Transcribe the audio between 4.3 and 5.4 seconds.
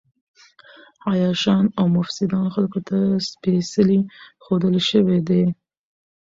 ښودل شوي